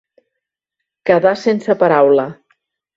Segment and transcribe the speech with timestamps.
[1.11, 2.29] Quedar sense paraula.